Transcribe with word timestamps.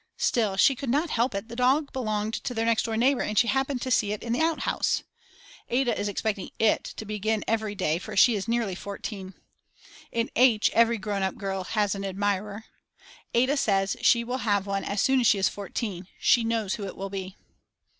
Still, 0.17 0.57
she 0.57 0.73
could 0.75 0.89
not 0.89 1.11
help 1.11 1.35
it, 1.35 1.47
the 1.47 1.55
dog 1.55 1.93
belonged 1.93 2.33
to 2.33 2.55
their 2.55 2.65
next 2.65 2.85
door 2.85 2.97
neighbour 2.97 3.21
and 3.21 3.37
she 3.37 3.45
happened 3.47 3.83
to 3.83 3.91
see 3.91 4.11
it 4.11 4.23
in 4.23 4.33
the 4.33 4.41
out 4.41 4.61
house. 4.61 5.03
Ada 5.69 5.95
is 5.95 6.07
expecting 6.09 6.49
it 6.57 6.83
to 6.83 7.05
begin 7.05 7.43
every 7.47 7.75
day 7.75 7.99
for 7.99 8.17
she 8.17 8.33
is 8.33 8.47
nearly 8.47 8.73
14. 8.73 9.35
In 10.11 10.31
H. 10.35 10.71
every 10.73 10.97
grown 10.97 11.21
up 11.21 11.37
girl 11.37 11.63
has 11.65 11.93
an 11.93 12.03
admirer. 12.03 12.65
Ada 13.35 13.55
says 13.55 13.95
she 14.01 14.23
will 14.23 14.39
have 14.39 14.65
one 14.65 14.83
as 14.83 14.99
soon 15.03 15.19
as 15.19 15.27
she 15.27 15.37
is 15.37 15.49
14; 15.49 16.07
she 16.19 16.43
knows 16.43 16.73
who 16.73 16.87
it 16.87 16.95
will 16.97 17.11
be. 17.11 17.37